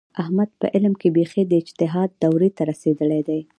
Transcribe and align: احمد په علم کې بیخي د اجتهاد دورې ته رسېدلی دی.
احمد 0.21 0.49
په 0.59 0.65
علم 0.73 0.93
کې 1.01 1.07
بیخي 1.15 1.43
د 1.47 1.53
اجتهاد 1.61 2.09
دورې 2.23 2.49
ته 2.57 2.61
رسېدلی 2.71 3.21
دی. 3.27 3.41